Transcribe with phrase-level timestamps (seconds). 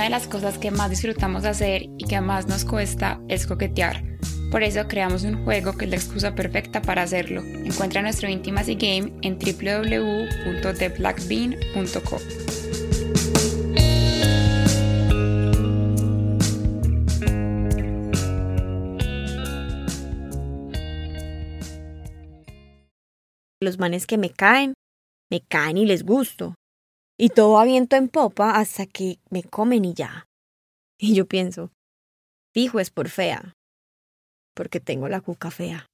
[0.00, 4.02] Una de las cosas que más disfrutamos hacer y que más nos cuesta es coquetear.
[4.50, 7.42] Por eso creamos un juego que es la excusa perfecta para hacerlo.
[7.42, 12.16] Encuentra nuestro Intimacy Game en www.theblackbean.co.
[23.60, 24.72] Los manes que me caen,
[25.30, 26.54] me caen y les gusto.
[27.22, 30.26] Y todo a viento en popa hasta que me comen y ya.
[30.98, 31.70] Y yo pienso,
[32.54, 33.58] fijo es por fea,
[34.54, 35.86] porque tengo la cuca fea.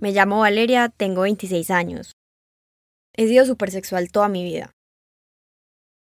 [0.00, 2.12] Me llamo Valeria, tengo 26 años.
[3.14, 4.70] He sido supersexual toda mi vida.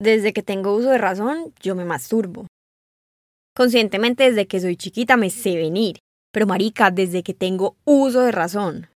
[0.01, 2.49] Desde que tengo uso de razón, yo me masturbo.
[3.55, 6.01] Conscientemente desde que soy chiquita me sé venir,
[6.33, 8.89] pero marica, desde que tengo uso de razón.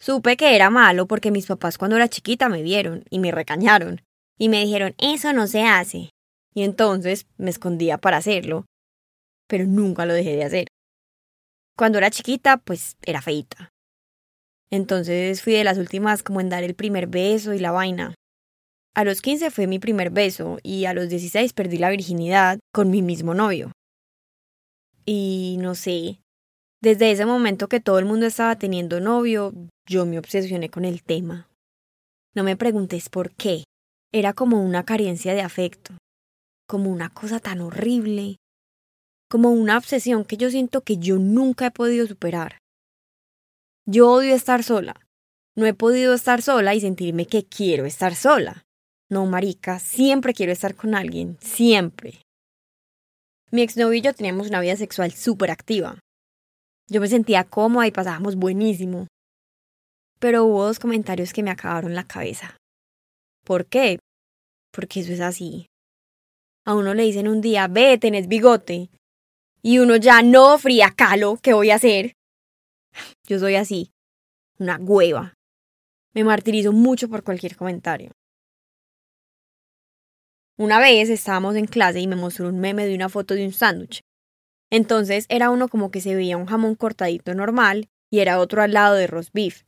[0.00, 4.00] Supe que era malo porque mis papás cuando era chiquita me vieron y me recañaron
[4.36, 6.10] y me dijeron, eso no se hace.
[6.52, 8.66] Y entonces me escondía para hacerlo,
[9.52, 10.66] pero nunca lo dejé de hacer.
[11.76, 13.68] Cuando era chiquita, pues era feita.
[14.70, 18.14] Entonces fui de las últimas como en dar el primer beso y la vaina.
[18.94, 22.90] A los 15 fue mi primer beso y a los 16 perdí la virginidad con
[22.90, 23.72] mi mismo novio.
[25.04, 26.18] Y no sé,
[26.80, 29.52] desde ese momento que todo el mundo estaba teniendo novio,
[29.86, 31.50] yo me obsesioné con el tema.
[32.34, 33.64] No me preguntes por qué.
[34.14, 35.92] Era como una carencia de afecto,
[36.66, 38.38] como una cosa tan horrible,
[39.32, 42.58] como una obsesión que yo siento que yo nunca he podido superar.
[43.86, 45.08] Yo odio estar sola.
[45.56, 48.66] No he podido estar sola y sentirme que quiero estar sola.
[49.08, 52.20] No, marica, siempre quiero estar con alguien, siempre.
[53.50, 55.98] Mi exnovio y yo teníamos una vida sexual súper activa.
[56.90, 59.06] Yo me sentía cómoda y pasábamos buenísimo.
[60.18, 62.58] Pero hubo dos comentarios que me acabaron la cabeza.
[63.46, 63.98] ¿Por qué?
[64.72, 65.68] Porque eso es así.
[66.66, 68.90] A uno le dicen un día, ve, tenés bigote.
[69.62, 72.16] Y uno ya, no, fría calo, ¿qué voy a hacer?
[73.26, 73.92] Yo soy así,
[74.58, 75.34] una hueva.
[76.14, 78.10] Me martirizo mucho por cualquier comentario.
[80.58, 83.52] Una vez estábamos en clase y me mostró un meme de una foto de un
[83.52, 84.02] sándwich.
[84.70, 88.72] Entonces era uno como que se veía un jamón cortadito normal y era otro al
[88.72, 89.62] lado de roast beef.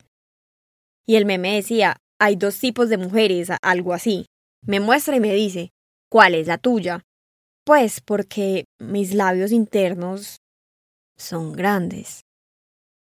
[1.07, 4.25] Y el meme decía, hay dos tipos de mujeres, algo así.
[4.65, 5.71] Me muestra y me dice,
[6.09, 7.01] ¿cuál es la tuya?
[7.65, 10.37] Pues porque mis labios internos
[11.17, 12.21] son grandes.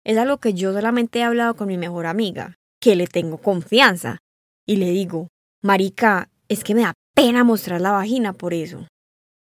[0.05, 4.19] Es algo que yo solamente he hablado con mi mejor amiga, que le tengo confianza.
[4.67, 5.29] Y le digo,
[5.63, 8.85] Marica, es que me da pena mostrar la vagina por eso.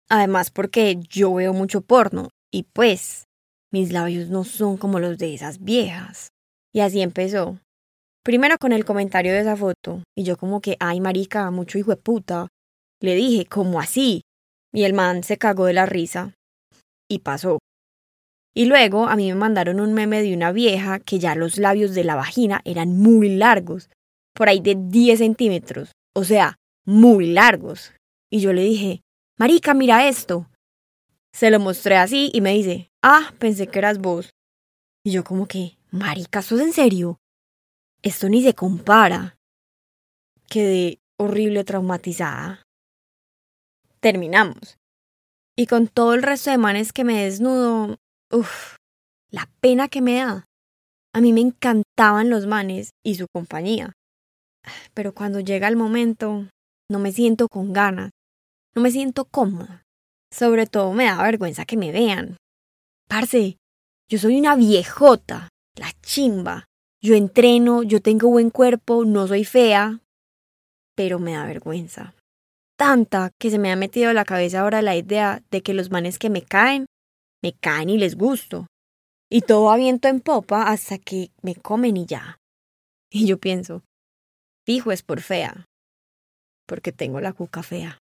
[0.09, 3.23] Además porque yo veo mucho porno y pues
[3.71, 6.27] mis labios no son como los de esas viejas.
[6.73, 7.57] Y así empezó.
[8.21, 11.91] Primero con el comentario de esa foto, y yo como que, ay marica, mucho hijo
[11.91, 12.47] de puta.
[12.99, 14.24] Le dije, ¿cómo así?
[14.75, 16.33] Y el man se cagó de la risa.
[17.09, 17.59] Y pasó.
[18.53, 21.95] Y luego a mí me mandaron un meme de una vieja que ya los labios
[21.95, 23.89] de la vagina eran muy largos,
[24.33, 27.93] por ahí de 10 centímetros, o sea, muy largos.
[28.29, 29.01] Y yo le dije,
[29.37, 30.49] Marica, mira esto.
[31.33, 34.29] Se lo mostré así y me dice, ah, pensé que eras vos.
[35.03, 37.17] Y yo como que, Marica, ¿sos en serio?
[38.01, 39.37] Esto ni se compara.
[40.49, 42.64] Quedé horrible traumatizada.
[44.05, 44.77] Terminamos.
[45.57, 47.97] Y con todo el resto de manes que me desnudo,
[48.31, 48.75] uff,
[49.31, 50.45] la pena que me da.
[51.11, 53.93] A mí me encantaban los manes y su compañía.
[54.93, 56.47] Pero cuando llega el momento,
[56.87, 58.11] no me siento con ganas,
[58.75, 59.81] no me siento cómoda.
[60.31, 62.37] Sobre todo me da vergüenza que me vean.
[63.09, 63.57] Parce,
[64.07, 66.65] yo soy una viejota, la chimba.
[67.01, 69.99] Yo entreno, yo tengo buen cuerpo, no soy fea,
[70.95, 72.13] pero me da vergüenza.
[72.77, 75.91] Tanta que se me ha metido a la cabeza ahora la idea de que los
[75.91, 76.87] manes que me caen,
[77.41, 78.67] me caen y les gusto.
[79.29, 82.37] Y todo va viento en popa hasta que me comen y ya.
[83.09, 83.83] Y yo pienso,
[84.65, 85.65] fijo es por fea,
[86.65, 87.97] porque tengo la cuca fea.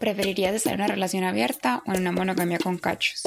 [0.00, 3.22] ¿Preferirías estar en una relación abierta o en una monogamia con cachos?